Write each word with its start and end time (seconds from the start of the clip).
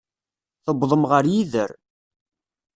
Tewwḍem 0.65 1.03
ɣer 1.11 1.23
yider. 1.33 1.71